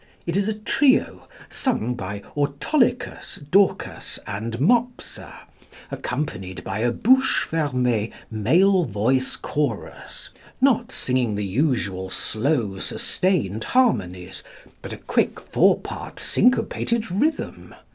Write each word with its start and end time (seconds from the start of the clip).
It 0.25 0.35
is 0.35 0.47
a 0.47 0.55
trio, 0.55 1.27
sung 1.47 1.93
by 1.93 2.23
Autolycus, 2.35 3.35
Dorcas, 3.51 4.17
and 4.25 4.59
Mopsa, 4.59 5.31
accompanied 5.91 6.63
by 6.63 6.79
a 6.79 6.91
bouche 6.91 7.47
fermée 7.47 8.11
male 8.31 8.85
voice 8.85 9.35
chorus 9.35 10.31
not 10.59 10.91
singing 10.91 11.35
the 11.35 11.45
usual 11.45 12.09
slow, 12.09 12.79
sustained 12.79 13.63
harmonies, 13.63 14.41
but 14.81 14.91
a 14.91 14.97
quick 14.97 15.39
four 15.39 15.79
part 15.79 16.19
syncopated 16.19 17.11
rhythm. 17.11 17.75